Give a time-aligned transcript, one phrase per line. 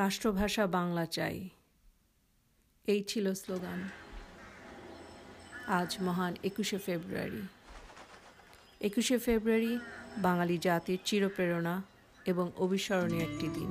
[0.00, 1.36] রাষ্ট্রভাষা বাংলা চাই।
[2.88, 3.80] এই ছিল স্লোগান।
[5.78, 7.42] আজ মহান একুশে ফেব্রুয়ারি।
[8.80, 9.72] একুশে ফেব্রুয়ারি
[10.18, 11.74] বাঙালি জাতির চিরপ্রেরণা
[12.26, 13.70] এবং অবিস্মরণীয় একটি দিন।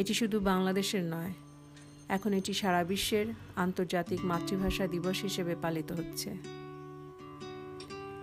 [0.00, 1.32] এটি শুধু বাংলাদেশের নয়,
[2.08, 3.26] এখন এটি সারা বিশ্বের
[3.56, 6.30] আন্তর্জাতিক মাতৃভাষা দিবস হিসেবে পালিত হচ্ছে।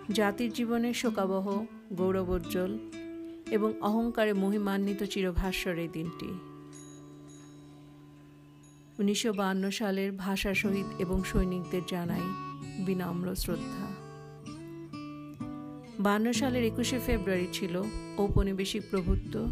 [0.10, 1.48] জাতির জীবনে শোকাবহ,
[1.94, 2.72] গৌরবোজ্জ্বল
[3.52, 6.32] এবং অহংকারে মহিমান্বিত চিরভাষ্যর এই দিনটি।
[9.04, 9.34] উনিশশো
[9.72, 12.22] সালের ভাষা শহীদ এবং সৈনিকদের জানাই
[12.86, 13.86] বিনম্র শ্রদ্ধা।
[16.00, 17.84] বান্ন সালের একুশে ফেব্রুয়ারি ছিল
[18.18, 19.48] ঔপনিবেশিক প্রভুত্ব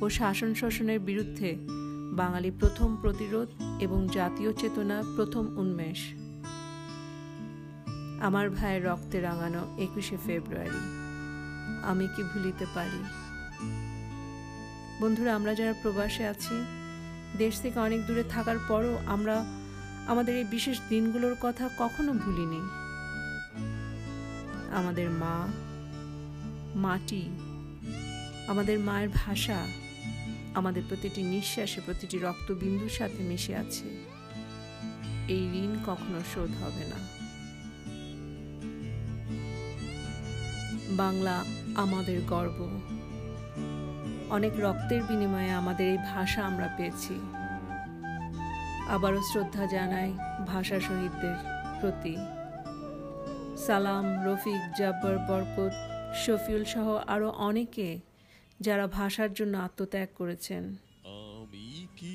[0.00, 1.56] ও শাসন শোষণের বিরুদ্ধে
[2.12, 3.48] বাঙালি প্রথম প্রতিরোধ
[3.80, 5.98] এবং জাতীয় চেতনা প্রথম উন্মেষ।
[8.20, 10.82] আমার ভাইয়ের রক্তে রাঙানো একুশে ফেব্রুয়ারি।
[11.82, 13.00] আমি কি ভুলিতে পারি?
[15.00, 16.85] বন্ধুরা, আমরা যারা প্রবাসে আছি
[17.38, 19.44] দেশ থেকে অনেক দূরে থাকার পরও আমরা
[20.06, 22.60] আমাদের এই বিশেষ দিনগুলোর কথা কখনো ভুলিনি।
[24.76, 25.46] আমাদের মা,
[26.74, 27.22] মাটি,
[28.46, 29.66] আমাদের মায়ের ভাষা,
[30.54, 34.04] আমাদের প্রতিটি নিঃশ্বাসে প্রতিটি রক্তবিন্দুর সাথে মিশে আছে।
[35.28, 37.16] এই ঋণ কখনো শোধ হবে না।
[40.90, 41.44] বাংলা,
[41.76, 42.80] আমাদের গর্ব।
[44.30, 47.14] অনেক রক্তের বিনিময়ে আমাদের এই ভাষা আমরা পেয়েছি।
[48.88, 50.10] আবারও শ্রদ্ধা জানাই
[50.46, 51.36] ভাষা শহীদদের
[51.80, 52.14] প্রতি।
[53.66, 55.74] সালাম, রফিক, জাব্বর, বরকত,
[56.24, 57.88] শফিউল সহ আরও অনেকে
[58.60, 60.62] যারা ভাষার জন্য আত্মত্যাগ করেছেন।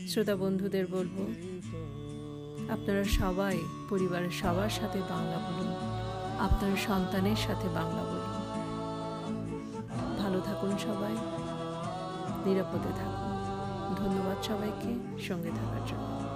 [0.09, 1.17] শ্রোতা বন্ধুদের বলব,
[2.69, 3.57] আপনারা সবাই
[3.89, 5.71] পরিবারের সবার সাথে বাংলা বলুন,
[6.39, 8.35] আপনার সন্তানের সাথে বাংলা বলুন।
[10.21, 11.15] ভালো থাকুন সবাই।
[12.45, 13.31] নিরাপদে থাকুন।
[13.95, 14.91] ধন্যবাদ সবাইকে
[15.27, 16.30] সঙ্গে থাকার জন্য।